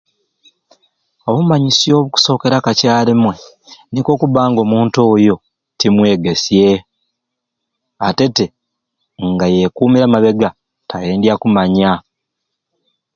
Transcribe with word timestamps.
Obumanyisyo 1.29 1.93
obukusokera 1.99 2.57
kakyarumwei 2.65 3.41
niko 3.91 4.09
okuba 4.15 4.41
nga 4.49 4.59
omuntu 4.65 4.97
oyo 5.13 5.35
timwegesye 5.79 6.65
ate 8.07 8.25
te 8.35 8.45
nga 9.29 9.45
yekumira 9.55 10.05
mabega 10.13 10.49
tayendya 10.89 11.33
kumanya 11.41 11.91